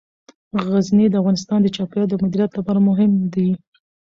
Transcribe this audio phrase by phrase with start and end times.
[0.67, 3.49] غزني د افغانستان د چاپیریال د مدیریت لپاره مهم دي.